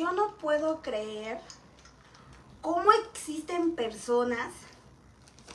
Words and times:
Yo 0.00 0.12
no 0.12 0.34
puedo 0.36 0.80
creer 0.80 1.42
cómo 2.62 2.90
existen 2.90 3.76
personas, 3.76 4.50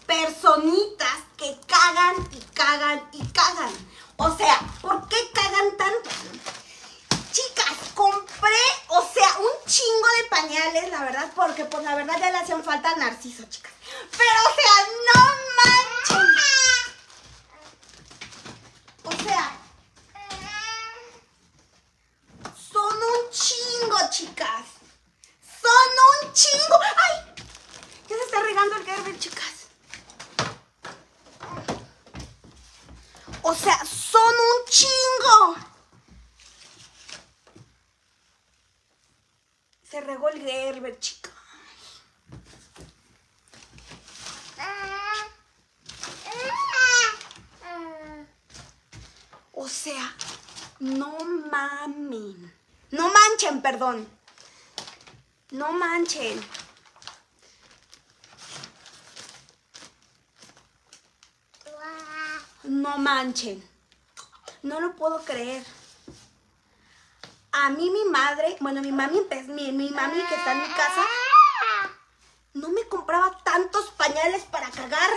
personitas 0.05 1.17
que 1.35 1.57
cagan 1.65 2.15
y 2.31 2.39
cagan 2.53 3.09
y 3.11 3.25
cagan. 3.29 3.73
O 4.17 4.37
sea, 4.37 4.59
¿por 4.83 5.07
qué 5.07 5.17
cagan 5.33 5.75
tanto? 5.77 6.11
Chicas, 7.31 7.73
compré, 7.95 8.65
o 8.89 9.01
sea, 9.11 9.39
un 9.39 9.65
chingo 9.65 10.07
de 10.21 10.29
pañales, 10.29 10.91
la 10.91 11.01
verdad, 11.05 11.31
porque 11.35 11.65
pues 11.65 11.83
la 11.83 11.95
verdad 11.95 12.19
ya 12.19 12.29
le 12.29 12.37
hacían 12.37 12.63
falta 12.63 12.95
Narciso, 12.97 13.45
chicas. 13.49 13.73
Pero, 14.15 14.39
o 14.47 14.53
sea, 14.53 14.73
no 15.07 15.21
manchen. 15.57 16.35
O 19.05 19.11
sea, 19.23 19.57
son 22.71 22.95
un 22.97 23.31
chingo, 23.31 23.97
chicas. 24.09 24.65
Son 25.61 25.89
un 26.11 26.33
chingo. 26.33 26.77
¡Ay! 26.81 27.33
Ya 28.07 28.15
se 28.17 28.23
está 28.25 28.41
regando 28.41 28.75
el 28.75 28.85
Gerber, 28.85 29.17
chicas. 29.17 29.53
O 33.47 33.53
sea, 33.53 33.77
son 33.85 34.33
un 34.33 34.65
chingo. 34.67 35.55
Se 39.87 40.01
regó 40.01 40.29
el 40.29 40.41
Gerber, 40.41 40.99
chicas. 40.99 41.31
O 49.51 49.67
sea, 49.69 50.15
no 50.79 51.19
mamen. 51.51 52.51
No 52.89 53.11
manchen, 53.13 53.61
perdón. 53.61 54.09
No 55.51 55.71
manchen. 55.71 56.43
No 62.85 62.99
manchen. 62.99 63.67
No 64.61 64.79
lo 64.79 64.95
puedo 64.95 65.17
creer. 65.25 65.63
A 67.51 67.71
mí 67.71 67.89
mi 67.89 68.05
madre, 68.11 68.57
bueno, 68.59 68.79
mi 68.83 68.91
mami, 68.91 69.21
mi, 69.47 69.71
mi 69.71 69.89
mami 69.89 70.21
que 70.29 70.35
está 70.35 70.51
en 70.51 70.61
mi 70.61 70.67
casa, 70.67 71.03
no 72.53 72.69
me 72.69 72.87
compraba 72.87 73.39
tantos 73.43 73.89
pañales 73.97 74.43
para 74.43 74.69
cagar. 74.69 75.09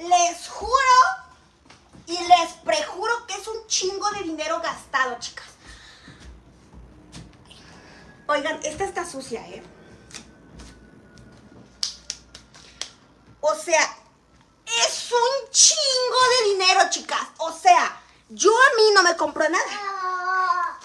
Les 0.00 0.48
juro 0.48 0.70
y 2.06 2.12
les 2.12 2.52
prejuro 2.64 3.26
que 3.26 3.34
es 3.34 3.46
un 3.48 3.66
chingo 3.66 4.08
de 4.12 4.22
dinero 4.22 4.60
gastado, 4.60 5.18
chicas. 5.18 5.46
Oigan, 8.28 8.60
esta 8.62 8.84
está 8.84 8.97
sucia, 9.08 9.46
¿eh? 9.48 9.62
O 13.40 13.54
sea, 13.54 13.96
es 14.66 15.10
un 15.12 15.50
chingo 15.50 16.18
de 16.30 16.50
dinero, 16.50 16.80
chicas. 16.90 17.28
O 17.38 17.52
sea, 17.52 18.00
yo 18.28 18.52
a 18.52 18.76
mí 18.76 18.90
no 18.94 19.02
me 19.02 19.16
compro 19.16 19.48
nada. 19.48 20.78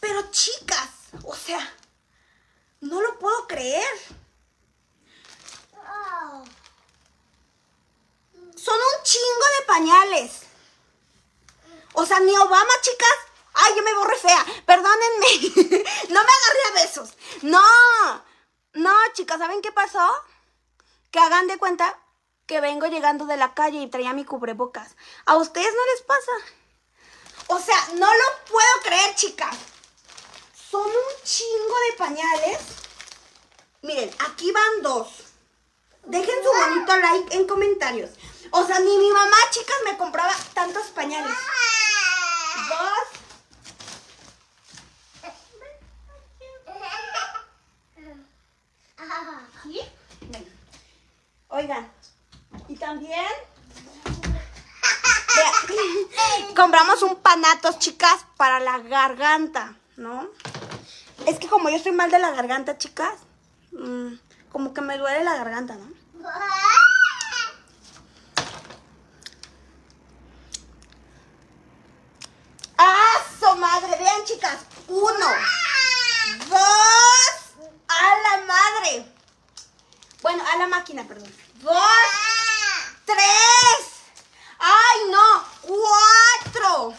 Pero 0.00 0.30
chicas, 0.30 0.88
o 1.24 1.34
sea, 1.34 1.74
no 2.80 3.00
lo 3.00 3.18
puedo 3.18 3.46
creer. 3.48 3.94
Son 8.56 8.74
un 8.74 9.02
chingo 9.02 9.46
de 9.58 9.66
pañales. 9.66 10.42
O 11.94 12.06
sea, 12.06 12.20
ni 12.20 12.36
Obama, 12.36 12.72
chicas. 12.82 13.29
Ay, 13.54 13.74
yo 13.76 13.82
me 13.82 13.94
borré 13.94 14.16
fea. 14.16 14.44
Perdónenme. 14.66 15.26
no 16.08 16.20
me 16.24 16.32
agarré 16.38 16.62
a 16.68 16.72
besos. 16.74 17.10
No. 17.42 17.62
No, 18.74 18.94
chicas, 19.14 19.38
¿saben 19.38 19.62
qué 19.62 19.72
pasó? 19.72 20.08
Que 21.10 21.18
hagan 21.18 21.46
de 21.48 21.58
cuenta 21.58 21.98
que 22.46 22.60
vengo 22.60 22.86
llegando 22.86 23.26
de 23.26 23.36
la 23.36 23.54
calle 23.54 23.80
y 23.80 23.90
traía 23.90 24.12
mi 24.12 24.24
cubrebocas. 24.24 24.96
¿A 25.26 25.36
ustedes 25.36 25.72
no 25.74 25.86
les 25.92 26.02
pasa? 26.02 26.32
O 27.48 27.58
sea, 27.58 27.88
no 27.94 28.06
lo 28.06 28.24
puedo 28.50 28.80
creer, 28.82 29.14
chicas. 29.14 29.56
Son 30.70 30.86
un 30.86 31.24
chingo 31.24 31.74
de 31.90 31.96
pañales. 31.96 32.58
Miren, 33.82 34.10
aquí 34.20 34.52
van 34.52 34.82
dos. 34.82 35.08
Dejen 36.04 36.44
su 36.44 36.50
bonito 36.50 36.96
like 36.96 37.36
en 37.36 37.46
comentarios. 37.46 38.10
O 38.52 38.64
sea, 38.66 38.78
ni 38.80 38.96
mi 38.96 39.10
mamá, 39.10 39.36
chicas, 39.50 39.76
me 39.84 39.96
compraba 39.96 40.34
tantos 40.54 40.86
pañales. 40.88 41.36
Dos. 42.68 42.99
¿Sí? 49.62 49.80
Oigan, 51.48 51.90
y 52.68 52.76
también 52.76 53.26
compramos 56.56 57.02
un 57.02 57.16
panatos, 57.16 57.78
chicas, 57.78 58.24
para 58.36 58.60
la 58.60 58.78
garganta, 58.78 59.76
¿no? 59.96 60.28
Es 61.26 61.38
que 61.38 61.48
como 61.48 61.68
yo 61.68 61.76
estoy 61.76 61.92
mal 61.92 62.10
de 62.10 62.18
la 62.18 62.30
garganta, 62.30 62.78
chicas, 62.78 63.14
mm, 63.72 64.14
como 64.50 64.72
que 64.72 64.80
me 64.80 64.96
duele 64.98 65.24
la 65.24 65.36
garganta, 65.36 65.74
¿no? 65.76 66.00
¡Ah, 72.78 73.16
su 73.38 73.56
madre! 73.56 73.96
Vean, 73.98 74.24
chicas. 74.24 74.58
Uno, 74.88 75.26
dos, 76.48 77.30
a 77.88 78.16
la 78.22 78.44
madre. 78.46 79.12
Bueno, 80.22 80.42
a 80.50 80.56
la 80.56 80.66
máquina, 80.66 80.98
Dos, 81.18 81.74
tres. 83.04 83.18
¡Ay, 84.60 85.00
no! 85.10 85.44
¡Cuatro! 85.62 86.94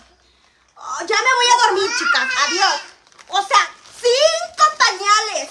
Oh, 0.75 0.99
ya 1.07 1.15
me 1.15 1.33
voy 1.33 1.45
a 1.47 1.67
dormir, 1.67 1.89
chicas. 1.97 2.27
Adiós. 2.45 2.81
O 3.29 3.47
sea, 3.47 3.69
cinco 4.01 4.65
pañales 4.77 5.49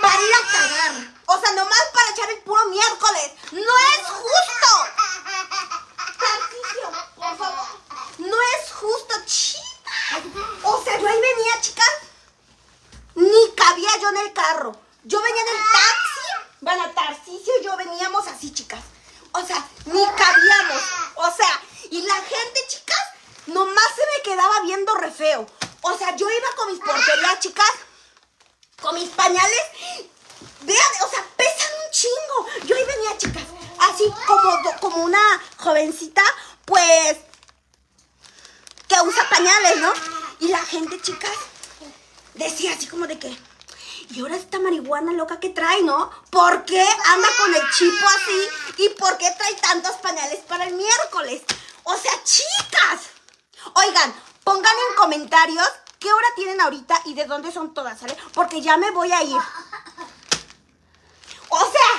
para 0.00 0.22
ir 0.22 0.34
a 0.34 0.52
cagar. 0.52 1.14
O 1.26 1.40
sea, 1.40 1.52
nomás 1.52 1.84
para 1.92 2.10
echar 2.10 2.30
el 2.30 2.42
puro 2.42 2.64
miércoles. 2.66 3.32
¡No 3.50 3.78
es 3.78 4.06
justo! 4.06 4.70
Tarcisio, 6.18 6.92
por 7.16 7.38
favor. 7.38 7.66
No 8.18 8.36
es 8.54 8.72
justo, 8.72 9.14
chicas. 9.24 10.22
O 10.62 10.84
sea, 10.84 10.98
yo 11.00 11.08
ahí 11.08 11.20
venía, 11.20 11.60
chicas. 11.60 11.90
Ni 13.16 13.54
cabía 13.56 13.98
yo 14.00 14.10
en 14.10 14.16
el 14.18 14.32
carro. 14.32 14.80
Yo 15.02 15.20
venía 15.20 15.42
en 15.42 15.48
el 15.48 15.62
taxi. 15.72 16.06
Bueno, 16.60 16.90
Tarcisio 16.90 17.52
y 17.60 17.64
yo 17.64 17.76
veníamos 17.76 18.26
así, 18.26 18.52
chicas. 18.52 18.80
O 19.32 19.46
sea, 19.46 19.64
ni 19.84 20.04
cabíamos. 20.04 20.82
O 21.14 21.30
sea, 21.30 21.62
y 21.90 22.02
la 22.02 22.14
gente, 22.14 22.66
chicas, 22.66 23.00
nomás 23.46 23.84
se 23.94 24.02
me 24.04 24.22
quedaba 24.24 24.60
viendo 24.62 24.94
re 24.94 25.05
feo. 25.16 25.46
O 25.82 25.98
sea, 25.98 26.14
yo 26.16 26.28
iba 26.28 26.48
con 26.56 26.72
mis 26.72 26.80
porquerías, 26.80 27.40
chicas, 27.40 27.72
con 28.80 28.94
mis 28.94 29.08
pañales. 29.10 29.62
Vean, 30.62 30.92
o 31.04 31.10
sea, 31.10 31.24
pesan 31.36 31.70
un 31.84 31.90
chingo. 31.90 32.66
Yo 32.66 32.76
ahí 32.76 32.84
venía, 32.84 33.18
chicas, 33.18 33.44
así 33.78 34.12
como, 34.26 34.62
como 34.80 35.04
una 35.04 35.42
jovencita, 35.58 36.22
pues, 36.64 37.18
que 38.88 39.00
usa 39.00 39.28
pañales, 39.30 39.76
¿no? 39.78 39.92
Y 40.40 40.48
la 40.48 40.64
gente, 40.64 41.00
chicas, 41.00 41.36
decía 42.34 42.74
así 42.74 42.86
como 42.86 43.06
de 43.06 43.18
que, 43.18 43.36
Y 44.10 44.20
ahora 44.20 44.36
esta 44.36 44.58
marihuana 44.60 45.12
loca 45.12 45.40
que 45.40 45.50
trae, 45.50 45.82
¿no? 45.82 46.10
¿Por 46.30 46.64
qué 46.64 46.80
anda 46.80 47.28
con 47.38 47.54
el 47.54 47.70
chipo 47.70 48.06
así? 48.06 48.82
¿Y 48.82 48.88
por 48.90 49.18
qué 49.18 49.28
trae 49.36 49.54
tantos 49.54 49.96
pañales 49.96 50.40
para 50.46 50.64
el 50.64 50.74
miércoles? 50.74 51.42
O 51.82 51.96
sea, 51.96 52.12
chicas. 52.22 53.00
Oigan, 53.74 54.14
pongan 54.46 54.76
en 54.88 54.94
comentarios 54.94 55.68
qué 55.98 56.12
hora 56.12 56.28
tienen 56.36 56.60
ahorita 56.60 57.02
y 57.06 57.14
de 57.14 57.24
dónde 57.24 57.50
son 57.50 57.74
todas, 57.74 57.98
¿sale? 57.98 58.16
Porque 58.32 58.62
ya 58.62 58.76
me 58.76 58.92
voy 58.92 59.10
a 59.10 59.20
ir. 59.20 59.40
O 61.48 61.58
sea, 61.58 61.90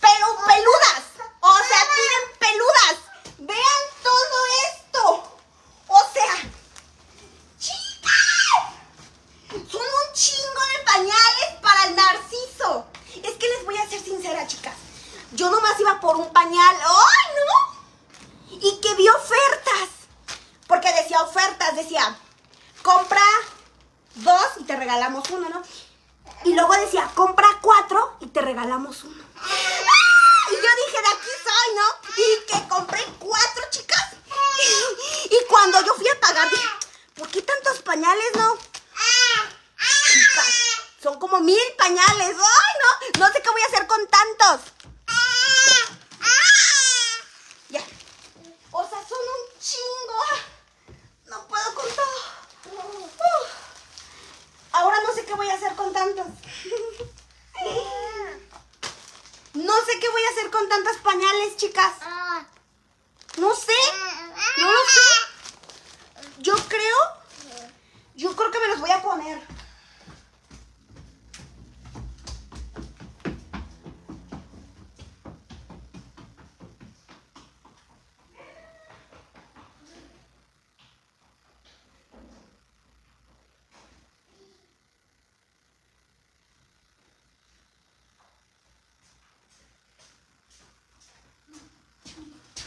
pero 0.00 0.26
peludas. 0.44 1.04
O 1.38 1.56
sea, 1.56 1.80
miren, 1.96 2.24
peludas. 2.40 2.96
Vean 3.38 3.82
todo 4.02 4.38
esto. 4.66 5.38
O 5.86 6.00
sea, 6.12 6.50
chicas. 7.60 8.10
Son 9.70 9.82
un 9.82 10.14
chingo 10.14 10.62
de 10.72 10.84
pañales 10.84 11.60
para 11.62 11.84
el 11.84 11.94
narciso. 11.94 12.86
Es 13.22 13.34
que 13.34 13.48
les 13.48 13.64
voy 13.64 13.78
a 13.78 13.88
ser 13.88 14.02
sincera, 14.02 14.48
chicas. 14.48 14.74
Yo 15.30 15.48
nomás 15.48 15.78
iba 15.78 16.00
por 16.00 16.16
un 16.16 16.32
pañal. 16.32 16.76
¡Ay, 16.82 17.34
no! 17.36 18.58
Y 18.60 18.80
que 18.80 18.94
vi 18.94 19.08
ofertas. 19.08 19.96
Porque 20.66 20.92
decía 20.92 21.22
ofertas, 21.22 21.76
decía, 21.76 22.18
compra 22.82 23.22
dos 24.16 24.46
y 24.58 24.64
te 24.64 24.74
regalamos 24.76 25.28
uno, 25.30 25.48
¿no? 25.48 25.62
Y 26.44 26.54
luego 26.54 26.72
decía, 26.74 27.10
compra 27.14 27.46
cuatro 27.60 28.16
y 28.20 28.26
te 28.26 28.40
regalamos 28.40 29.04
uno. 29.04 29.24
¡Ah! 29.36 30.50
Y 30.50 30.54
yo 30.54 30.68
dije, 30.86 31.02
de 31.02 31.08
aquí 31.08 31.30
soy, 31.44 31.74
¿no? 31.76 31.86
Y 32.16 32.46
que 32.46 32.68
compré 32.68 33.04
cuatro, 33.18 33.62
chicas. 33.70 34.12
Y 35.30 35.44
cuando 35.48 35.84
yo 35.84 35.94
fui 35.94 36.08
a 36.08 36.20
pagar, 36.20 36.50
dije, 36.50 36.68
¿por 37.14 37.28
qué 37.28 37.42
tantos 37.42 37.80
pañales, 38.06 38.36
no? 38.36 38.58
Chicas, 40.12 40.46
son 41.02 41.18
como 41.18 41.40
mil 41.40 41.58
pañales. 41.76 42.36
¡Ay, 42.36 42.74
no! 42.80 43.26
No 43.26 43.32
sé 43.32 43.42
qué 43.42 43.50
voy 43.50 43.62
a 43.62 43.66
hacer 43.66 43.86
con 43.86 44.06
tantos. 44.06 44.60
Ya. 47.68 47.82
O 48.70 48.88
sea, 48.88 48.98
son 49.08 49.18
un 49.18 49.60
chingo. 49.60 50.24
No 51.24 51.48
puedo 51.48 51.74
con 51.74 51.86
todo. 51.90 52.76
Uf. 52.76 53.48
Ahora 54.72 55.00
no 55.02 55.12
sé 55.12 55.24
qué 55.24 55.34
voy 55.34 55.50
a 55.50 55.54
hacer 55.54 55.74
con 55.74 55.92
tantos. 55.92 56.26
No 59.54 59.84
sé 59.84 59.98
qué 59.98 60.08
voy 60.08 60.22
a 60.22 60.30
hacer 60.30 60.50
con 60.50 60.68
tantos 60.68 60.96
pañales, 60.98 61.56
chicas. 61.56 61.94
No 63.38 63.54
sé. 63.54 63.72
No 64.58 64.72
lo 64.72 64.78
sé. 64.78 65.00
Yo 66.38 66.54
creo. 66.68 66.96
Yo 68.14 68.34
creo 68.34 68.50
que 68.50 68.58
me 68.58 68.68
los 68.68 68.80
voy 68.80 68.90
a 68.90 69.02
poner. 69.02 69.46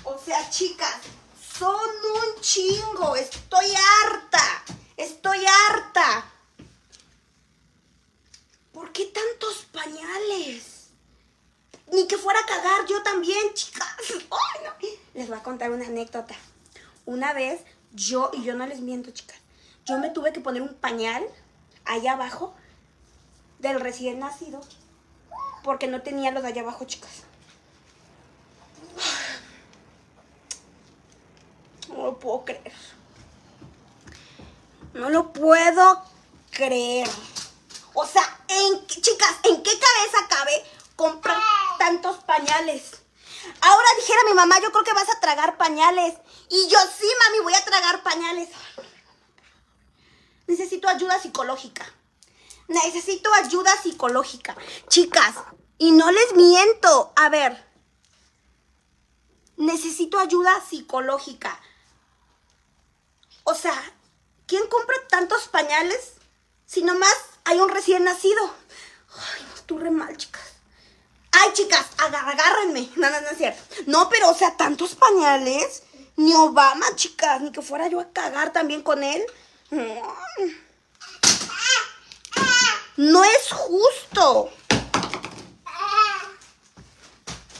O 0.03 0.17
sea, 0.29 0.47
chicas, 0.51 0.95
son 1.57 1.73
un 1.73 2.41
chingo. 2.41 3.15
Estoy 3.15 3.65
harta. 4.03 4.63
Estoy 4.95 5.39
harta. 5.43 6.31
¿Por 8.71 8.91
qué 8.91 9.05
tantos 9.05 9.65
pañales? 9.71 10.89
Ni 11.91 12.07
que 12.07 12.19
fuera 12.19 12.39
a 12.41 12.45
cagar 12.45 12.85
yo 12.85 13.01
también, 13.01 13.53
chicas. 13.55 13.87
No. 14.29 14.75
Les 15.15 15.27
voy 15.27 15.37
a 15.37 15.43
contar 15.43 15.71
una 15.71 15.87
anécdota. 15.87 16.35
Una 17.05 17.33
vez, 17.33 17.61
yo, 17.91 18.29
y 18.33 18.43
yo 18.43 18.53
no 18.53 18.67
les 18.67 18.81
miento, 18.81 19.09
chicas, 19.09 19.37
yo 19.85 19.97
me 19.97 20.11
tuve 20.11 20.31
que 20.31 20.41
poner 20.41 20.61
un 20.61 20.75
pañal 20.75 21.23
allá 21.85 22.13
abajo 22.13 22.53
del 23.57 23.79
recién 23.79 24.19
nacido 24.19 24.61
porque 25.63 25.87
no 25.87 26.03
tenía 26.03 26.31
los 26.31 26.43
de 26.43 26.49
allá 26.49 26.61
abajo, 26.61 26.85
chicas. 26.85 27.23
Puedo 32.17 32.45
creer. 32.45 32.73
No 34.93 35.09
lo 35.09 35.31
puedo 35.33 36.03
creer. 36.51 37.07
O 37.93 38.05
sea, 38.05 38.23
en, 38.47 38.87
chicas, 38.87 39.35
¿en 39.43 39.61
qué 39.61 39.71
cabeza 39.71 40.27
cabe 40.29 40.63
comprar 40.95 41.37
tantos 41.77 42.23
pañales? 42.23 42.99
Ahora 43.61 43.87
dijera 43.97 44.19
mi 44.27 44.33
mamá, 44.33 44.59
yo 44.61 44.71
creo 44.71 44.83
que 44.83 44.93
vas 44.93 45.09
a 45.09 45.19
tragar 45.19 45.57
pañales. 45.57 46.15
Y 46.49 46.67
yo 46.67 46.77
sí, 46.97 47.07
mami, 47.19 47.43
voy 47.43 47.53
a 47.53 47.65
tragar 47.65 48.03
pañales. 48.03 48.49
Necesito 50.47 50.87
ayuda 50.87 51.19
psicológica. 51.19 51.85
Necesito 52.67 53.33
ayuda 53.33 53.71
psicológica. 53.81 54.55
Chicas, 54.87 55.35
y 55.77 55.91
no 55.91 56.11
les 56.11 56.35
miento. 56.35 57.13
A 57.15 57.29
ver. 57.29 57.65
Necesito 59.57 60.19
ayuda 60.19 60.63
psicológica. 60.67 61.59
O 63.49 63.55
sea, 63.55 63.73
¿quién 64.45 64.67
compra 64.67 64.95
tantos 65.09 65.47
pañales 65.47 66.13
si 66.67 66.83
nomás 66.83 67.15
hay 67.45 67.59
un 67.59 67.69
recién 67.69 68.03
nacido? 68.03 68.43
Ay, 69.15 69.43
no, 69.47 69.55
estuve 69.55 69.89
mal, 69.89 70.15
chicas. 70.17 70.53
Ay, 71.31 71.51
chicas, 71.53 71.87
agárrenme. 71.97 72.91
No, 72.95 73.09
no, 73.09 73.21
no 73.21 73.27
es 73.29 73.37
cierto. 73.39 73.59
No, 73.87 74.07
pero, 74.07 74.29
o 74.29 74.35
sea, 74.35 74.55
tantos 74.55 74.93
pañales. 74.93 75.81
Ni 76.15 76.35
Obama, 76.35 76.85
chicas, 76.95 77.41
ni 77.41 77.51
que 77.51 77.63
fuera 77.63 77.87
yo 77.87 77.99
a 77.99 78.11
cagar 78.11 78.53
también 78.53 78.83
con 78.83 79.03
él. 79.03 79.25
No 82.97 83.23
es 83.23 83.51
justo. 83.51 84.51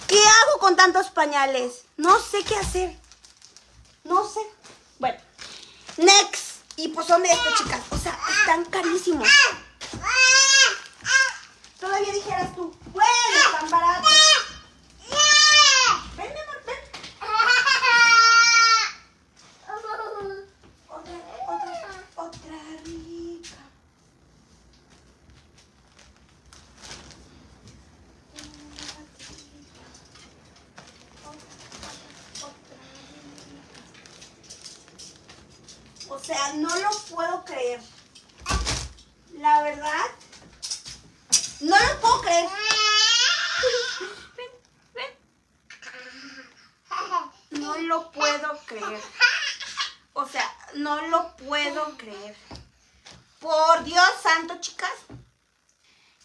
¿Qué 0.07 0.19
hago 0.19 0.59
con 0.59 0.75
tantos 0.75 1.09
pañales? 1.09 1.85
No 1.97 2.19
sé 2.19 2.43
qué 2.43 2.57
hacer. 2.57 2.95
No 4.03 4.27
sé. 4.27 4.41
Bueno, 4.99 5.19
next. 5.99 6.63
Y 6.75 6.87
pues 6.89 7.07
son 7.07 7.25
estos, 7.25 7.55
chicas. 7.55 7.81
O 7.89 7.97
sea, 7.97 8.17
están 8.39 8.65
carísimos. 8.65 9.27
Todavía 11.79 12.13
dijeras 12.13 12.55
tú, 12.55 12.75
bueno, 12.91 13.09
están 13.45 13.69
baratos. 13.69 14.11
Ven, 16.17 16.33
mi 16.33 16.39
amor, 16.39 16.63
ven. 16.65 16.75
Otra, 20.87 21.13
otra, 21.47 22.03
otra 22.15 22.57
rica. 22.83 23.57
O 36.09 36.18
sea, 36.35 36.53
no 36.53 36.75
lo 36.75 36.89
puedo 37.09 37.43
creer. 37.43 37.81
La 39.33 39.63
verdad, 39.63 40.05
no 41.61 41.75
lo 41.75 41.99
puedo 41.99 42.21
creer. 42.21 42.49
No 47.49 47.77
lo 47.77 48.11
puedo 48.11 48.59
creer. 48.67 49.01
O 50.13 50.27
sea, 50.27 50.55
no 50.75 51.01
lo 51.07 51.35
puedo 51.35 51.97
creer. 51.97 52.35
Por 53.39 53.83
Dios 53.83 54.11
santo, 54.21 54.59
chicas, 54.59 54.91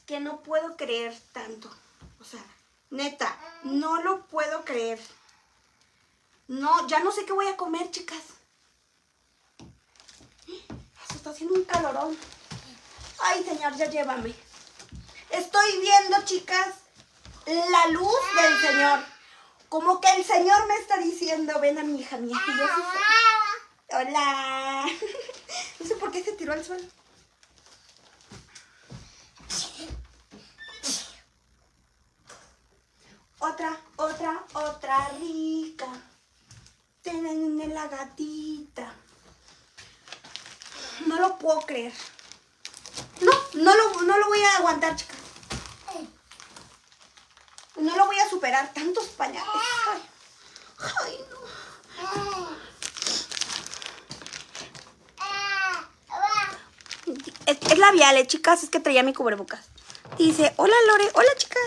que 0.04 0.20
no 0.20 0.42
puedo 0.42 0.76
creer 0.76 1.18
tanto. 1.32 1.74
O 2.20 2.24
sea, 2.24 2.44
neta, 2.90 3.38
no 3.62 4.02
lo 4.02 4.26
puedo 4.26 4.66
creer. 4.66 5.00
No, 6.46 6.86
ya 6.88 6.98
no 7.00 7.10
sé 7.10 7.24
qué 7.24 7.32
voy 7.32 7.46
a 7.46 7.56
comer, 7.56 7.90
chicas. 7.90 8.34
Está 11.24 11.32
haciendo 11.32 11.54
un 11.54 11.64
calorón. 11.64 12.18
Ay, 13.18 13.42
señor, 13.44 13.74
ya 13.76 13.86
llévame. 13.86 14.34
Estoy 15.30 15.80
viendo, 15.80 16.22
chicas, 16.26 16.68
la 17.46 17.86
luz 17.92 18.14
del 18.42 18.60
Señor. 18.60 19.00
Como 19.70 20.02
que 20.02 20.12
el 20.16 20.22
Señor 20.22 20.66
me 20.66 20.74
está 20.74 20.98
diciendo, 20.98 21.58
ven 21.60 21.78
a 21.78 21.82
mi 21.82 21.98
hija 22.00 22.18
mía. 22.18 22.36
Y 22.46 22.58
yo. 22.58 22.66
Hola. 23.96 24.84
No 25.80 25.86
sé 25.86 25.94
por 25.96 26.12
qué 26.12 26.22
se 26.22 26.32
tiró 26.32 26.52
al 26.52 26.62
suelo. 26.62 26.86
Otra, 33.38 33.80
otra, 33.96 34.44
otra 34.52 35.08
rica. 35.18 35.88
Tienen 37.00 37.72
la 37.72 37.88
gatita. 37.88 38.94
No 41.06 41.20
lo 41.20 41.38
puedo 41.38 41.60
creer. 41.62 41.92
No, 43.20 43.32
No 43.54 43.74
lo, 43.76 44.02
no 44.02 44.18
lo 44.18 44.26
voy 44.28 44.42
a 44.42 44.56
aguantar, 44.56 44.96
chicas. 44.96 45.16
No 47.76 47.96
lo 47.96 48.06
voy 48.06 48.18
a 48.18 48.28
superar. 48.30 48.72
Tantos 48.72 49.06
pañales. 49.08 49.42
Ay, 49.88 50.02
ay 51.04 51.18
no. 51.30 52.54
Es, 57.46 57.58
es 57.70 57.78
labial, 57.78 58.16
eh, 58.16 58.26
chicas. 58.26 58.62
Es 58.62 58.70
que 58.70 58.80
traía 58.80 59.02
mi 59.02 59.12
cubrebocas. 59.12 59.66
Dice, 60.18 60.54
hola 60.56 60.74
Lore, 60.86 61.10
hola 61.14 61.34
chicas. 61.36 61.60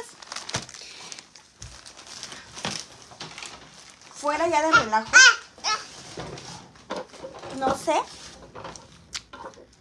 Fuera 4.16 4.48
ya 4.48 4.62
de 4.62 4.72
relajo. 4.72 5.12
No 7.58 7.78
sé. 7.78 7.94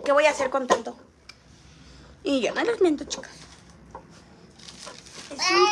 ¿Qué 0.07 0.13
voy 0.13 0.25
a 0.27 0.31
hacer 0.31 0.51
con 0.51 0.69
tanto? 0.69 0.97
Y 2.23 2.41
yo 2.41 2.55
no 2.55 2.63
les 2.63 2.81
miento, 2.81 3.03
chicas. 3.07 3.33
Es 5.31 5.51
un 5.51 5.69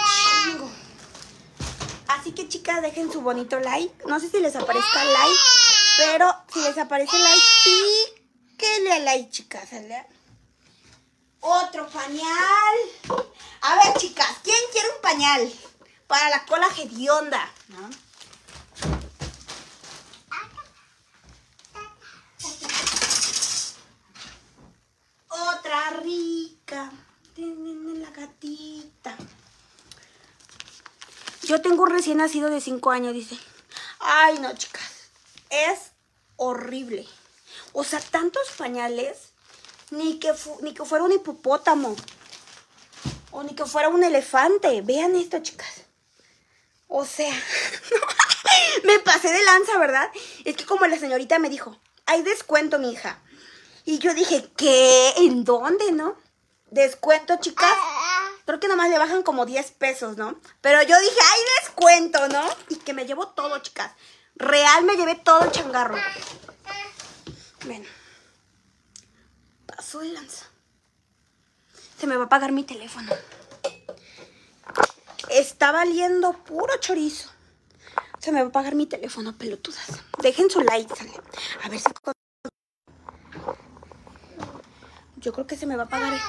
chingo. 0.51 0.71
Así 2.09 2.33
que 2.33 2.49
chicas, 2.49 2.83
dejen 2.83 3.13
su 3.13 3.21
bonito 3.21 3.61
like. 3.61 3.95
No 4.09 4.19
sé 4.19 4.29
si 4.29 4.41
les 4.41 4.57
aparezca 4.57 5.05
like, 5.05 5.41
pero 5.99 6.35
si 6.53 6.63
les 6.63 6.77
aparece 6.79 7.17
like, 7.17 7.43
píquenle 8.57 9.05
like, 9.05 9.31
chicas. 9.31 9.69
Otro 11.39 11.89
pañal. 11.89 12.75
A 13.61 13.77
ver, 13.77 13.95
chicas, 13.99 14.39
¿quién 14.43 14.59
quiere 14.73 14.89
un 14.97 15.01
pañal? 15.01 15.53
Para 16.09 16.29
la 16.31 16.45
cola 16.45 16.67
hedionda. 16.77 17.53
Rica. 26.03 26.91
Tienen 27.35 28.03
la 28.03 28.11
gatita. 28.11 29.17
Yo 31.43 31.61
tengo 31.61 31.83
un 31.83 31.91
recién 31.91 32.19
nacido 32.19 32.49
de 32.49 32.61
5 32.61 32.91
años, 32.91 33.13
dice. 33.13 33.37
Ay, 33.99 34.39
no, 34.39 34.55
chicas. 34.55 35.11
Es 35.51 35.93
horrible. 36.37 37.07
O 37.73 37.85
sea, 37.85 38.01
tantos 38.01 38.51
pañales. 38.57 39.33
Ni 39.91 40.19
que, 40.19 40.33
ni 40.63 40.75
que 40.75 40.85
fuera 40.85 41.05
un 41.05 41.13
hipopótamo. 41.13 41.97
O 43.31 43.43
ni 43.43 43.55
que 43.55 43.67
fuera 43.67 43.89
un 43.89 44.03
elefante. 44.03 44.81
Vean 44.83 45.17
esto, 45.17 45.41
chicas. 45.41 45.83
O 46.89 47.05
sea, 47.05 47.35
me 48.85 48.99
pasé 49.01 49.33
de 49.33 49.45
lanza, 49.45 49.79
¿verdad? 49.79 50.11
Es 50.45 50.57
que 50.57 50.65
como 50.65 50.87
la 50.87 50.99
señorita 50.99 51.39
me 51.39 51.51
dijo, 51.51 51.77
hay 52.07 52.23
descuento, 52.23 52.79
mi 52.79 52.93
hija. 52.93 53.21
Y 53.85 53.99
yo 53.99 54.15
dije, 54.15 54.51
¿qué? 54.57 55.13
¿En 55.19 55.45
dónde, 55.45 55.93
no? 55.93 56.17
Descuento, 56.71 57.37
chicas. 57.41 57.77
Creo 58.47 58.61
que 58.61 58.69
nomás 58.69 58.91
le 58.91 58.99
bajan 58.99 59.23
como 59.23 59.47
10 59.47 59.73
pesos, 59.73 60.17
¿no? 60.17 60.39
Pero 60.61 60.83
yo 60.83 60.99
dije, 60.99 61.19
hay 61.21 61.41
descuento, 61.63 62.29
¿no? 62.29 62.43
Y 62.69 62.77
que 62.77 62.93
me 62.95 63.07
llevo 63.07 63.29
todo, 63.29 63.59
chicas. 63.61 63.93
Real 64.37 64.85
me 64.85 64.97
llevé 64.97 65.15
todo 65.17 65.45
el 65.45 65.53
changarro. 65.53 65.97
Ven. 67.67 67.87
Paso 69.67 70.01
de 70.01 70.09
lanza. 70.09 70.47
Se 71.99 72.07
me 72.07 72.17
va 72.17 72.25
a 72.25 72.27
apagar 72.27 72.53
mi 72.53 72.65
teléfono. 72.65 73.13
Está 75.31 75.73
valiendo 75.73 76.33
puro 76.45 76.77
chorizo. 76.81 77.31
Se 78.19 78.33
me 78.33 78.41
va 78.41 78.47
a 78.47 78.49
apagar 78.49 78.75
mi 78.75 78.87
teléfono, 78.87 79.37
pelotudas. 79.37 79.87
Dejen 80.21 80.51
su 80.51 80.61
like, 80.63 80.95
sale. 80.95 81.13
A 81.63 81.69
ver 81.69 81.79
si... 81.79 81.93
con- 82.03 82.15
Yo 85.25 85.33
creo 85.33 85.47
que 85.47 85.57
se 85.57 85.65
me 85.65 85.75
va 85.75 85.85
a 85.85 85.87
apagar 85.87 86.13
el... 86.13 86.21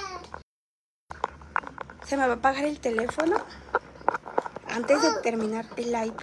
Se 2.07 2.15
me 2.15 2.25
va 2.25 2.35
a 2.35 2.37
apagar 2.37 2.63
el 2.63 2.79
teléfono 2.79 3.35
antes 4.69 5.01
de 5.01 5.21
terminar 5.21 5.65
el 5.75 5.91
live. 5.91 6.15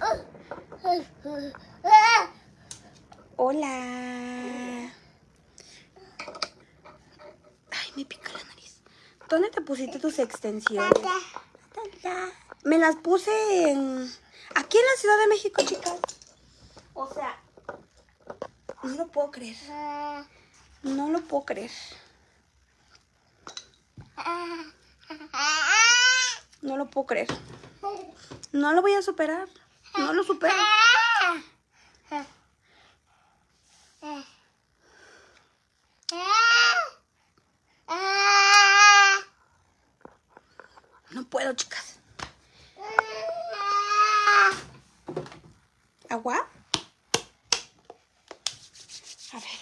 Hola. 3.35 4.89
Ay, 7.69 7.91
me 7.95 8.05
pica 8.05 8.31
la 8.31 8.43
nariz. 8.43 8.81
¿Dónde 9.29 9.51
te 9.51 9.61
pusiste 9.61 9.99
tus 9.99 10.17
extensiones? 10.17 10.89
Me 12.63 12.79
las 12.79 12.95
puse 12.95 13.69
en... 13.69 14.11
Aquí 14.55 14.77
en 14.79 14.85
la 14.85 14.99
Ciudad 14.99 15.19
de 15.19 15.27
México, 15.27 15.61
chicas. 15.63 15.99
O 16.95 17.07
sea, 17.13 17.39
no 18.81 18.95
lo 18.95 19.07
puedo 19.09 19.29
creer. 19.29 19.57
No 20.81 21.09
lo 21.09 21.21
puedo 21.21 21.45
creer. 21.45 21.69
No 26.61 26.77
lo 26.77 26.89
puedo 26.89 27.07
creer. 27.07 27.27
No 28.51 28.73
lo 28.73 28.81
voy 28.81 28.93
a 28.93 29.01
superar. 29.01 29.47
No 29.97 30.13
lo 30.13 30.23
supero. 30.23 30.53
No 41.11 41.23
puedo, 41.25 41.53
chicas. 41.53 41.99
¿Agua? 46.09 46.47
A 49.31 49.35
ver. 49.35 49.59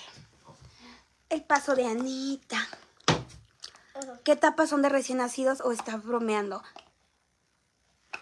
El 1.30 1.44
paso 1.44 1.76
de 1.76 1.86
Anita. 1.86 2.61
¿Qué 4.24 4.34
etapas 4.34 4.70
son 4.70 4.82
de 4.82 4.90
recién 4.90 5.18
nacidos 5.18 5.62
o 5.62 5.72
estás 5.72 6.04
bromeando? 6.04 6.64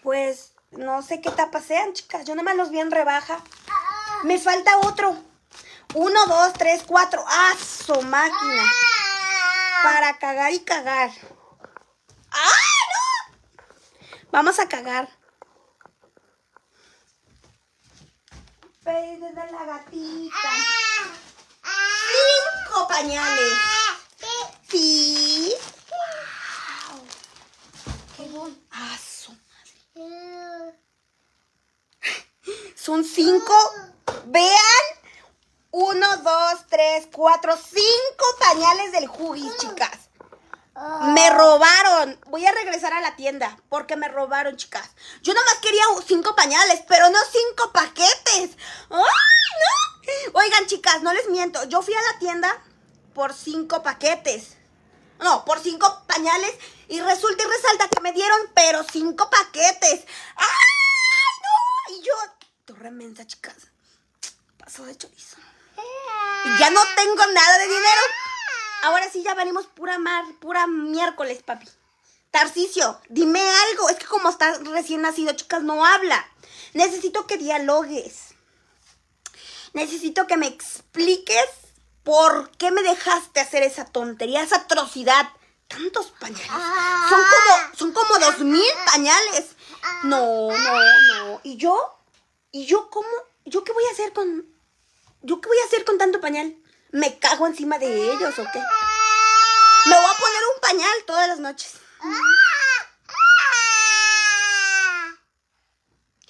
Pues 0.01 0.53
no 0.71 1.01
sé 1.01 1.19
qué 1.21 1.29
etapas 1.29 1.65
sean, 1.65 1.93
chicas. 1.93 2.25
Yo 2.25 2.35
nomás 2.35 2.55
los 2.55 2.69
vi 2.69 2.79
en 2.79 2.91
rebaja. 2.91 3.43
Me 4.23 4.39
falta 4.39 4.77
otro. 4.77 5.15
Uno, 5.95 6.25
dos, 6.27 6.53
tres, 6.53 6.83
cuatro. 6.85 7.23
¡Ah, 7.27 7.53
su 7.57 8.01
máquina! 8.03 8.71
Para 9.83 10.17
cagar 10.19 10.53
y 10.53 10.59
cagar. 10.59 11.09
¡Ah, 12.31 12.51
no! 12.91 13.37
Vamos 14.31 14.59
a 14.59 14.69
cagar. 14.69 15.09
Peines 18.83 19.35
de 19.35 19.51
la 19.51 19.65
gatita. 19.65 20.51
Cinco 22.71 22.87
pañales. 22.87 23.53
Sí. 24.69 25.55
Wow. 25.89 27.07
Qué 28.15 28.23
bon. 28.31 28.65
Ah, 28.71 28.97
su 28.97 29.31
madre. 29.31 30.79
Son 32.89 33.05
cinco. 33.05 33.53
Vean. 34.25 34.85
Uno, 35.69 36.07
dos, 36.23 36.65
tres, 36.71 37.07
cuatro, 37.13 37.55
cinco 37.55 38.25
pañales 38.39 38.91
del 38.91 39.07
Huggies, 39.07 39.55
chicas. 39.57 40.09
Me 41.13 41.29
robaron. 41.29 42.19
Voy 42.31 42.47
a 42.47 42.51
regresar 42.51 42.91
a 42.93 43.01
la 43.01 43.15
tienda 43.15 43.55
porque 43.69 43.95
me 43.95 44.07
robaron, 44.07 44.57
chicas. 44.57 44.89
Yo 45.21 45.35
nomás 45.35 45.57
quería 45.61 45.83
cinco 46.07 46.35
pañales, 46.35 46.81
pero 46.87 47.11
no 47.11 47.19
cinco 47.31 47.71
paquetes. 47.71 48.57
¡Ay, 48.89 48.97
no! 48.99 50.39
Oigan, 50.39 50.65
chicas, 50.65 51.03
no 51.03 51.13
les 51.13 51.29
miento. 51.29 51.63
Yo 51.65 51.83
fui 51.83 51.93
a 51.93 52.01
la 52.11 52.17
tienda 52.17 52.59
por 53.13 53.35
cinco 53.35 53.83
paquetes. 53.83 54.57
No, 55.19 55.45
por 55.45 55.59
cinco 55.59 56.01
pañales. 56.07 56.55
Y 56.87 57.01
resulta 57.01 57.43
y 57.43 57.45
resalta 57.45 57.87
que 57.87 58.01
me 58.01 58.13
dieron, 58.13 58.39
pero 58.55 58.83
cinco 58.91 59.29
paquetes. 59.29 60.05
¡Ay, 60.37 60.47
no! 61.43 61.95
Y 61.95 62.01
yo, 62.01 62.13
torre 62.69 62.91
mensa, 62.91 63.25
chicas. 63.25 63.55
Paso 64.59 64.85
de 64.85 64.95
chorizo. 64.95 65.37
Y 66.45 66.59
ya 66.59 66.69
no 66.69 66.81
tengo 66.95 67.25
nada 67.33 67.57
de 67.57 67.63
dinero. 67.63 68.01
Ahora 68.83 69.09
sí 69.11 69.23
ya 69.23 69.33
venimos 69.33 69.65
pura 69.65 69.97
mar, 69.97 70.23
pura 70.39 70.67
miércoles, 70.67 71.41
papi. 71.41 71.67
Tarcicio, 72.29 73.01
dime 73.09 73.41
algo. 73.41 73.89
Es 73.89 73.97
que 73.97 74.05
como 74.05 74.29
estás 74.29 74.63
recién 74.67 75.01
nacido, 75.01 75.33
chicas, 75.33 75.63
no 75.63 75.83
habla. 75.83 76.23
Necesito 76.73 77.25
que 77.25 77.37
dialogues. 77.37 78.35
Necesito 79.73 80.27
que 80.27 80.37
me 80.37 80.45
expliques 80.45 81.49
por 82.03 82.51
qué 82.51 82.69
me 82.69 82.83
dejaste 82.83 83.39
hacer 83.39 83.63
esa 83.63 83.85
tontería, 83.85 84.43
esa 84.43 84.57
atrocidad. 84.57 85.27
Tantos 85.67 86.13
pañales. 86.19 86.45
Son 87.09 87.19
como, 87.19 87.75
son 87.75 87.93
como 87.93 88.19
dos 88.19 88.39
mil 88.39 88.71
pañales. 88.85 89.55
No, 90.03 90.51
no, 90.51 91.03
no. 91.13 91.41
¿Y 91.43 91.57
yo? 91.57 91.98
¿Y 92.51 92.65
yo 92.65 92.89
cómo? 92.89 93.07
¿Yo 93.45 93.63
qué 93.63 93.71
voy 93.73 93.83
a 93.85 93.91
hacer 93.91 94.11
con, 94.13 94.45
¿Yo 95.21 95.39
qué 95.41 95.47
voy 95.47 95.57
a 95.59 95.65
hacer 95.65 95.85
con 95.85 95.97
tanto 95.97 96.19
pañal? 96.19 96.55
¿Me 96.91 97.19
cago 97.19 97.45
encima 97.45 97.77
de 97.77 98.11
ellos 98.11 98.39
o 98.39 98.43
qué? 98.51 98.59
Me 99.89 99.95
voy 99.95 100.05
a 100.05 100.17
poner 100.17 100.41
un 100.55 100.61
pañal 100.61 101.03
todas 101.05 101.27
las 101.27 101.39
noches. 101.39 101.73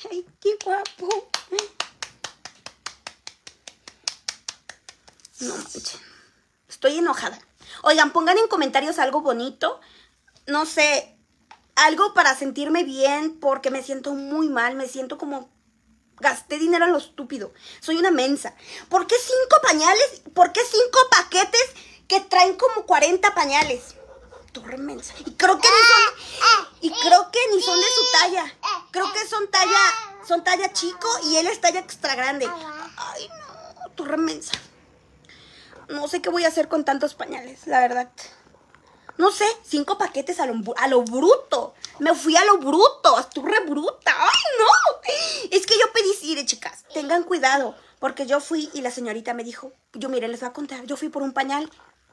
Ay, 0.10 0.26
qué 0.42 0.58
guapo. 0.64 1.30
No 5.40 5.56
manches. 5.56 6.00
Estoy 6.68 6.98
enojada. 6.98 7.40
Oigan, 7.84 8.12
pongan 8.12 8.38
en 8.38 8.48
comentarios 8.48 9.00
algo 9.00 9.22
bonito. 9.22 9.80
No 10.48 10.66
sé, 10.66 11.18
algo 11.76 12.14
para 12.14 12.36
sentirme 12.36 12.84
bien 12.84 13.40
porque 13.40 13.72
me 13.72 13.84
siento 13.84 14.14
muy 14.14 14.50
mal, 14.50 14.76
me 14.76 14.88
siento 14.88 15.18
como 15.18 15.50
gasté 16.20 16.58
dinero 16.58 16.86
en 16.86 16.92
lo 16.92 16.98
estúpido. 16.98 17.54
Soy 17.80 17.98
una 17.98 18.12
mensa. 18.12 18.56
¿Por 18.90 19.08
qué 19.08 19.16
cinco 19.20 19.58
pañales? 19.62 20.22
¿Por 20.34 20.52
qué 20.52 20.62
cinco 20.70 21.00
paquetes 21.12 21.70
que 22.08 22.22
traen 22.22 22.56
como 22.56 22.86
40 22.86 23.34
pañales? 23.36 23.96
Torre 24.52 24.78
mensa. 24.78 25.14
Y 25.26 25.32
creo 25.34 25.60
que 25.60 25.68
ni 25.68 25.84
son 25.86 26.70
y 26.82 26.92
creo 26.92 27.32
que 27.32 27.40
ni 27.54 27.62
son 27.62 27.80
de 27.80 27.88
su 27.88 28.02
talla. 28.20 28.56
Creo 28.92 29.14
que 29.14 29.28
son 29.28 29.50
talla 29.52 30.10
son 30.30 30.44
talla 30.44 30.72
chico 30.72 31.08
y 31.24 31.38
él 31.38 31.48
es 31.48 31.60
talla 31.60 31.80
extra 31.80 32.14
grande. 32.16 32.48
Ay, 32.98 33.30
no, 33.30 33.90
torre 33.92 34.18
mensa. 34.18 34.52
No 35.88 36.08
sé 36.08 36.22
qué 36.22 36.30
voy 36.30 36.46
a 36.46 36.50
hacer 36.50 36.68
con 36.68 36.86
tantos 36.86 37.16
pañales, 37.16 37.66
la 37.66 37.80
verdad. 37.80 38.12
No 39.18 39.32
sé, 39.32 39.46
cinco 39.66 39.98
paquetes 39.98 40.40
a 40.40 40.46
lo, 40.46 40.54
a 40.78 40.88
lo 40.88 41.02
bruto. 41.02 41.74
Me 41.98 42.14
fui 42.14 42.38
a 42.38 42.46
lo 42.46 42.60
bruto, 42.60 43.20
estuve 43.20 43.52
re 43.52 43.66
bruta. 43.66 44.16
¡Ay, 44.18 44.42
no! 44.60 45.02
Es 45.52 45.66
que 45.66 45.78
yo 45.80 45.92
pedí, 45.92 46.10
mire, 46.22 46.39
chicas, 46.50 46.84
tengan 46.94 47.24
cuidado. 47.24 47.76
Porque 48.00 48.26
yo 48.26 48.40
fui 48.40 48.70
y 48.74 48.82
la 48.82 48.92
señorita 48.92 49.34
me 49.34 49.44
dijo, 49.44 49.72
yo 49.94 50.10
mire, 50.10 50.28
les 50.28 50.40
voy 50.40 50.50
a 50.50 50.54
contar, 50.54 50.86
yo 50.86 50.96
fui 50.96 51.10
por 51.10 51.22
un 51.22 51.34
pañal 51.34 51.70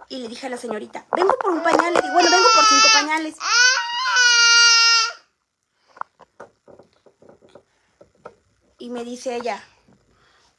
y 0.08 0.18
le 0.18 0.28
dije 0.28 0.46
a 0.46 0.50
la 0.50 0.56
señorita, 0.56 1.06
vengo 1.16 1.36
por 1.38 1.52
un 1.52 1.62
pañal. 1.62 1.94
Le 1.94 2.00
dije, 2.00 2.12
bueno, 2.12 2.30
vengo 2.30 2.48
por 2.54 2.64
cinco 2.64 2.88
pañales. 2.92 3.34
Y 8.78 8.90
me 8.90 9.04
dice 9.04 9.36
ella, 9.36 9.64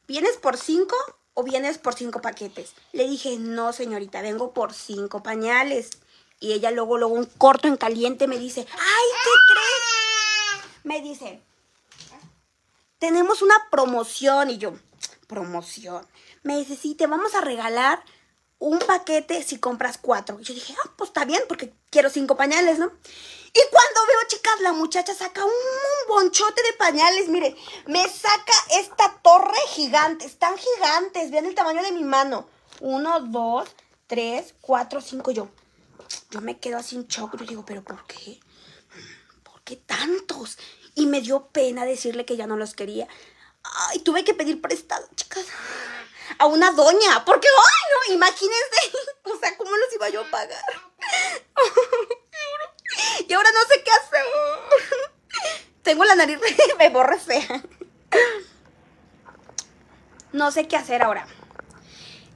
¿vienes 0.08 0.38
por 0.38 0.58
cinco 0.58 0.96
o 1.34 1.44
vienes 1.44 1.78
por 1.78 1.94
cinco 1.94 2.22
paquetes? 2.22 2.74
Le 2.94 3.08
dije, 3.08 3.38
no, 3.38 3.74
señorita, 3.74 4.22
vengo 4.22 4.54
por 4.54 4.74
cinco 4.74 5.22
pañales. 5.22 5.92
Y 6.40 6.54
ella 6.54 6.72
luego, 6.72 6.98
luego, 6.98 7.16
un 7.16 7.26
corto 7.26 7.68
en 7.68 7.78
caliente 7.78 8.28
me 8.28 8.38
dice, 8.38 8.62
¡ay, 8.72 9.08
qué 9.24 9.54
crees! 9.54 10.84
Me 10.84 11.02
dice, 11.02 11.42
tenemos 13.00 13.42
una 13.42 13.56
promoción. 13.70 14.50
Y 14.50 14.58
yo, 14.58 14.74
promoción. 15.28 16.06
Me 16.44 16.58
dice, 16.58 16.76
sí, 16.76 16.96
te 16.96 17.08
vamos 17.08 17.36
a 17.36 17.42
regalar 17.42 18.04
un 18.60 18.80
paquete 18.80 19.44
si 19.44 19.60
compras 19.60 19.98
cuatro. 19.98 20.40
Y 20.40 20.44
yo 20.44 20.54
dije, 20.54 20.74
ah, 20.84 20.92
pues 20.98 21.10
está 21.10 21.26
bien, 21.26 21.42
porque 21.48 21.74
quiero 21.90 22.10
cinco 22.10 22.36
pañales, 22.36 22.80
¿no? 22.80 22.92
Y 23.58 23.60
cuando 23.72 24.06
veo, 24.08 24.28
chicas, 24.28 24.62
la 24.62 24.74
muchacha 24.74 25.14
saca 25.14 25.44
un, 25.44 25.52
bonchote 26.08 26.62
de 26.62 26.74
pañales. 26.74 27.28
Mire, 27.28 27.56
me 27.88 28.08
saca 28.08 28.54
esta 28.80 29.20
torre 29.24 29.58
gigante. 29.70 30.26
Están 30.26 30.56
gigantes. 30.58 31.32
Vean 31.32 31.46
el 31.46 31.56
tamaño 31.56 31.82
de 31.82 31.92
mi 31.92 32.04
mano. 32.04 32.48
Uno, 32.82 33.20
dos, 33.22 33.70
tres, 34.06 34.54
cuatro, 34.62 35.02
cinco. 35.02 35.32
Yo, 35.32 35.50
yo 36.30 36.42
me 36.42 36.60
quedo 36.60 36.78
así 36.78 36.96
en 36.96 37.08
shock. 37.08 37.36
Yo 37.38 37.46
digo, 37.46 37.66
¿pero 37.66 37.84
por 37.84 38.06
qué? 38.06 38.40
¿Por 39.44 39.62
qué 39.64 39.78
tantos? 39.78 40.58
Y 40.98 41.06
me 41.06 41.22
dio 41.22 41.48
pena 41.50 41.86
decirle 41.86 42.26
que 42.26 42.36
ya 42.36 42.48
no 42.48 42.58
los 42.58 42.74
quería. 42.74 43.08
Ay, 43.64 44.00
tuve 44.00 44.24
que 44.24 44.34
pedir 44.34 44.62
prestado, 44.62 45.08
chicas. 45.16 45.46
A 46.40 46.48
una 46.48 46.72
doña. 46.72 47.24
Porque, 47.24 47.48
ay, 47.48 47.84
no, 47.94 48.16
imagínense. 48.16 48.92
O 49.30 49.38
sea, 49.40 49.58
¿cómo 49.58 49.76
los 49.76 49.94
iba 49.94 50.10
yo 50.10 50.22
a 50.22 50.32
pagar? 50.32 50.64
Y 53.28 53.34
ahora 53.34 53.50
no 53.52 53.60
sé 53.68 53.84
qué 53.84 53.92
hacer. 53.92 54.26
Tengo 55.84 56.06
la 56.06 56.16
nariz, 56.16 56.40
me 56.80 56.90
borre 56.90 57.20
fea. 57.20 57.62
No 60.32 60.52
sé 60.52 60.68
qué 60.68 60.78
hacer 60.78 61.04
ahora. 61.04 61.28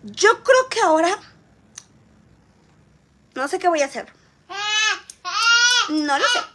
Yo 0.03 0.43
creo 0.43 0.69
que 0.69 0.81
ahora 0.81 1.17
no 3.33 3.47
sé 3.47 3.57
qué 3.57 3.69
voy 3.69 3.81
a 3.81 3.85
hacer. 3.85 4.13
No 5.89 6.19
lo 6.19 6.25
sé. 6.25 6.50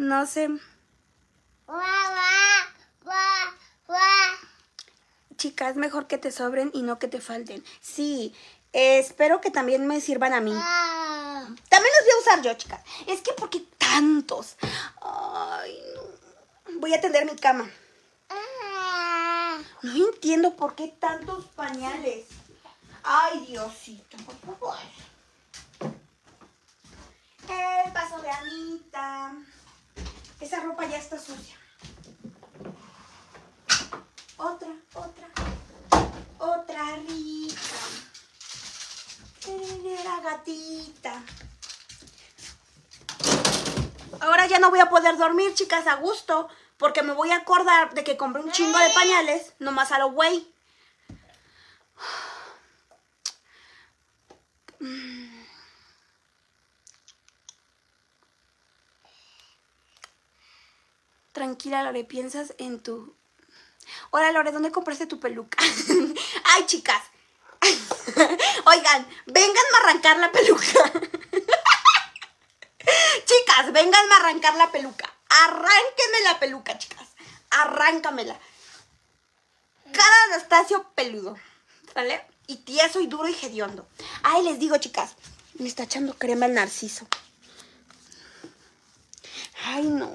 No 0.00 0.26
sé. 0.26 0.48
Chicas, 5.36 5.76
mejor 5.76 6.06
que 6.06 6.16
te 6.16 6.32
sobren 6.32 6.70
y 6.72 6.80
no 6.80 6.98
que 6.98 7.06
te 7.06 7.20
falten. 7.20 7.62
Sí, 7.82 8.34
espero 8.72 9.42
que 9.42 9.50
también 9.50 9.86
me 9.86 10.00
sirvan 10.00 10.32
a 10.32 10.40
mí. 10.40 10.52
También 10.52 11.92
los 11.98 12.04
voy 12.04 12.12
a 12.14 12.20
usar 12.22 12.42
yo, 12.42 12.54
chicas. 12.54 12.80
Es 13.06 13.20
que, 13.20 13.34
¿por 13.34 13.50
qué 13.50 13.60
tantos? 13.76 14.56
Ay, 15.02 15.78
no. 15.94 16.80
Voy 16.80 16.94
a 16.94 17.00
tender 17.02 17.26
mi 17.26 17.36
cama. 17.36 17.70
No 19.82 20.06
entiendo 20.06 20.56
por 20.56 20.76
qué 20.76 20.88
tantos 20.88 21.44
pañales. 21.48 22.24
Ay, 23.02 23.44
Diosito. 23.44 24.16
El 27.50 27.92
paso 27.92 28.22
de 28.22 28.30
Anita. 28.30 29.34
Esa 30.40 30.60
ropa 30.60 30.86
ya 30.86 30.96
está 30.96 31.18
sucia. 31.18 31.56
Otra, 34.36 34.68
otra. 34.94 35.28
Otra 36.38 36.96
rica. 37.06 37.56
Era 39.84 40.20
gatita. 40.20 41.22
Ahora 44.20 44.46
ya 44.46 44.58
no 44.58 44.70
voy 44.70 44.80
a 44.80 44.88
poder 44.88 45.18
dormir, 45.18 45.52
chicas, 45.54 45.86
a 45.86 45.96
gusto. 45.96 46.48
Porque 46.78 47.02
me 47.02 47.12
voy 47.12 47.30
a 47.30 47.36
acordar 47.36 47.92
de 47.92 48.02
que 48.02 48.16
compré 48.16 48.42
un 48.42 48.50
chingo 48.50 48.78
de 48.78 48.90
pañales. 48.90 49.52
Nomás 49.58 49.92
a 49.92 49.98
lo 49.98 50.12
güey. 50.12 50.50
Tranquila, 61.60 61.82
Lore, 61.82 62.04
piensas 62.04 62.54
en 62.56 62.80
tu... 62.80 63.14
Hola, 64.12 64.32
Lore, 64.32 64.50
¿dónde 64.50 64.72
compraste 64.72 65.06
tu 65.06 65.20
peluca? 65.20 65.62
Ay, 66.44 66.64
chicas. 66.64 67.02
Oigan, 68.64 69.06
vénganme 69.26 69.76
a 69.76 69.80
arrancar 69.84 70.16
la 70.16 70.32
peluca. 70.32 70.64
chicas, 73.26 73.72
vénganme 73.74 74.14
a 74.14 74.16
arrancar 74.16 74.54
la 74.54 74.72
peluca. 74.72 75.12
Arránquenme 75.28 76.20
la 76.24 76.40
peluca, 76.40 76.78
chicas. 76.78 77.08
Arráncamela. 77.50 78.40
Cada 79.92 80.24
Anastasio 80.28 80.90
peludo. 80.94 81.36
¿Sale? 81.92 82.24
y 82.46 82.56
tieso 82.56 83.00
y 83.00 83.06
duro 83.06 83.28
y 83.28 83.36
hediondo. 83.42 83.86
Ay, 84.22 84.44
les 84.44 84.58
digo, 84.58 84.78
chicas, 84.78 85.14
me 85.58 85.68
está 85.68 85.82
echando 85.82 86.14
crema 86.14 86.46
el 86.46 86.54
narciso. 86.54 87.06
Ay, 89.62 89.84
no. 89.84 90.10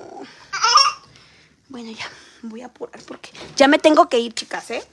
Bueno, 1.68 1.92
ya, 1.92 2.10
voy 2.44 2.62
a 2.62 2.68
apurar 2.68 3.02
porque 3.08 3.32
ya 3.56 3.68
me 3.68 3.80
tengo 3.80 4.08
que 4.08 4.20
ir, 4.20 4.34
chicas, 4.34 4.70
¿eh? 4.72 4.84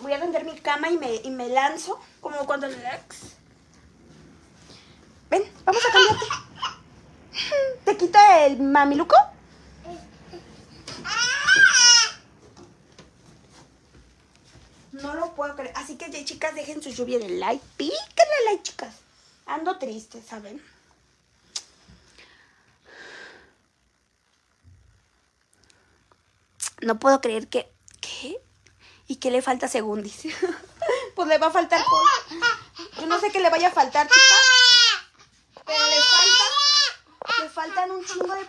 Voy 0.00 0.12
a 0.12 0.18
vender 0.18 0.44
mi 0.44 0.58
cama 0.58 0.90
y 0.90 0.96
me, 0.96 1.16
y 1.16 1.30
me 1.30 1.48
lanzo, 1.48 2.00
como 2.20 2.46
cuando 2.46 2.66
el 2.66 2.74
ex. 2.74 3.36
Ven, 5.30 5.44
vamos 5.64 5.82
a 5.84 5.92
cambiarte. 5.92 6.24
¿Te 7.84 7.96
quita 7.96 8.46
el 8.46 8.60
mamiluco? 8.60 9.16
No 14.92 15.14
lo 15.14 15.34
puedo 15.34 15.54
creer. 15.56 15.72
Así 15.76 15.96
que 15.96 16.10
chicas, 16.24 16.54
dejen 16.54 16.82
su 16.82 16.90
lluvia 16.90 17.18
de 17.18 17.28
like. 17.28 17.62
Píquenle 17.76 18.44
like, 18.46 18.62
chicas. 18.62 18.94
Ando 19.46 19.78
triste, 19.78 20.22
¿saben? 20.22 20.62
No 26.84 26.98
puedo 26.98 27.22
creer 27.22 27.48
que... 27.48 27.72
¿Qué? 28.00 28.40
¿Y 29.06 29.16
qué 29.16 29.30
le 29.30 29.40
falta 29.40 29.68
según 29.68 30.02
dice? 30.02 30.34
pues 31.16 31.28
le 31.28 31.38
va 31.38 31.46
a 31.46 31.50
faltar... 31.50 31.80
Yo 33.00 33.06
no 33.06 33.18
sé 33.18 33.32
qué 33.32 33.40
le 33.40 33.48
vaya 33.48 33.68
a 33.68 33.72
faltar, 33.72 34.06
chicas. 34.06 34.42
Pero 35.64 35.88
le 35.88 36.02
falta... 36.02 36.44
Le 37.42 37.48
faltan 37.48 37.90
un 37.90 38.04
chingo 38.04 38.34
de... 38.34 38.46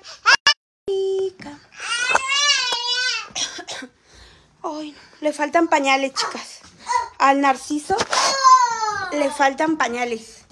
Ay, 4.63 4.98
le 5.21 5.32
faltan 5.32 5.69
pañales, 5.69 6.13
chicas. 6.13 6.60
Al 7.19 7.39
narciso 7.39 7.95
le 9.13 9.32
faltan 9.32 9.78
pañales. 9.78 10.43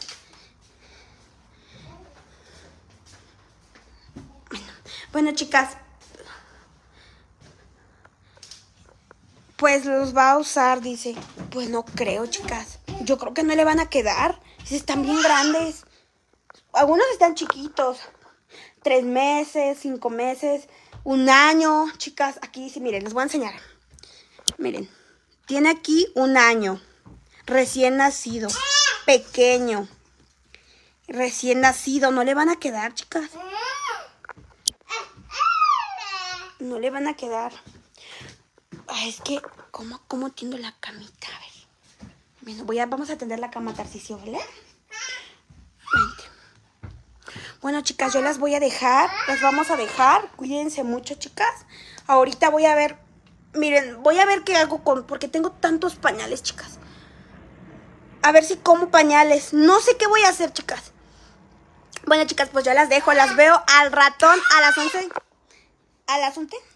Bueno, 5.11 5.33
chicas. 5.33 5.75
Pues 9.57 9.85
los 9.85 10.15
va 10.15 10.31
a 10.31 10.37
usar, 10.37 10.81
dice. 10.81 11.15
Pues 11.51 11.69
no 11.69 11.85
creo, 11.85 12.25
chicas. 12.25 12.79
Yo 13.01 13.17
creo 13.17 13.33
que 13.33 13.43
no 13.43 13.55
le 13.55 13.63
van 13.63 13.79
a 13.79 13.89
quedar. 13.89 14.39
Están 14.69 15.03
bien 15.03 15.21
grandes. 15.21 15.85
Algunos 16.73 17.05
están 17.11 17.35
chiquitos. 17.35 17.99
Tres 18.81 19.03
meses, 19.05 19.77
cinco 19.81 20.09
meses, 20.09 20.67
un 21.03 21.29
año. 21.29 21.85
Chicas, 21.97 22.39
aquí 22.41 22.63
dice, 22.63 22.79
miren, 22.79 23.03
les 23.03 23.13
voy 23.13 23.21
a 23.21 23.25
enseñar. 23.25 23.53
Miren, 24.57 24.89
tiene 25.45 25.69
aquí 25.69 26.07
un 26.15 26.37
año. 26.37 26.81
Recién 27.45 27.97
nacido. 27.97 28.49
Pequeño. 29.05 29.87
Recién 31.07 31.61
nacido. 31.61 32.11
No 32.11 32.23
le 32.23 32.33
van 32.33 32.49
a 32.49 32.55
quedar, 32.55 32.93
chicas. 32.93 33.29
No 36.59 36.79
le 36.79 36.89
van 36.89 37.07
a 37.07 37.15
quedar. 37.15 37.53
Ay, 38.87 39.09
es 39.09 39.21
que, 39.21 39.41
¿cómo, 39.71 40.01
cómo 40.07 40.31
tiendo 40.31 40.57
la 40.57 40.73
camita? 40.79 41.27
A 41.27 41.39
ver. 41.39 42.11
Bueno, 42.41 42.65
voy 42.65 42.79
a, 42.79 42.85
vamos 42.85 43.09
a 43.09 43.17
tender 43.17 43.39
la 43.39 43.49
cama, 43.49 43.73
Tarcicio, 43.73 44.17
¿vale? 44.17 44.39
Vente. 45.93 46.23
Bueno, 47.61 47.81
chicas, 47.81 48.13
yo 48.13 48.21
las 48.21 48.39
voy 48.39 48.55
a 48.55 48.59
dejar. 48.59 49.09
Las 49.27 49.41
vamos 49.41 49.71
a 49.71 49.77
dejar. 49.77 50.29
Cuídense 50.35 50.83
mucho, 50.83 51.15
chicas. 51.15 51.65
Ahorita 52.07 52.49
voy 52.49 52.65
a 52.65 52.75
ver. 52.75 52.97
Miren, 53.53 54.03
voy 54.03 54.19
a 54.19 54.25
ver 54.25 54.43
qué 54.43 54.57
hago 54.57 54.83
con. 54.83 55.05
Porque 55.07 55.29
tengo 55.29 55.51
tantos 55.51 55.95
pañales, 55.95 56.43
chicas. 56.43 56.79
A 58.21 58.33
ver 58.33 58.43
si 58.43 58.57
como 58.57 58.89
pañales. 58.89 59.53
No 59.53 59.79
sé 59.79 59.95
qué 59.95 60.07
voy 60.07 60.23
a 60.23 60.29
hacer, 60.29 60.51
chicas. 60.51 60.91
Bueno, 62.05 62.25
chicas, 62.25 62.49
pues 62.51 62.65
yo 62.65 62.73
las 62.73 62.89
dejo. 62.89 63.13
Las 63.13 63.37
veo 63.37 63.63
al 63.67 63.93
ratón 63.93 64.37
a 64.57 64.61
las 64.61 64.77
11. 64.77 65.09
A 66.07 66.17
las 66.17 66.37
11. 66.37 66.72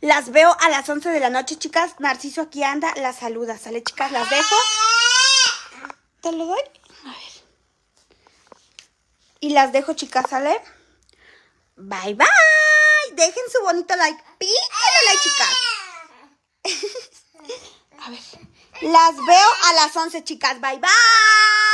Las 0.00 0.30
veo 0.30 0.54
a 0.60 0.68
las 0.68 0.88
11 0.88 1.08
de 1.10 1.20
la 1.20 1.30
noche, 1.30 1.56
chicas. 1.56 1.94
Narciso 1.98 2.42
aquí 2.42 2.62
anda, 2.62 2.92
las 2.96 3.16
saluda. 3.16 3.58
¿Sale, 3.58 3.82
chicas? 3.82 4.12
Las 4.12 4.28
dejo. 4.28 4.56
¿Te 6.20 6.32
lo 6.32 6.46
doy? 6.46 6.60
A 7.04 7.08
ver. 7.08 7.44
Y 9.40 9.50
las 9.50 9.72
dejo, 9.72 9.94
chicas, 9.94 10.26
¿sale? 10.28 10.60
Bye, 11.76 12.14
bye. 12.14 12.26
Dejen 13.12 13.44
su 13.50 13.62
bonito 13.62 13.96
like. 13.96 14.22
Píquenle 14.38 15.00
like, 15.06 15.20
chicas. 15.22 15.56
a 18.06 18.10
ver. 18.10 18.20
Las 18.82 19.16
veo 19.16 19.48
a 19.64 19.72
las 19.72 19.96
11, 19.96 20.24
chicas. 20.24 20.60
Bye, 20.60 20.78
bye. 20.78 21.65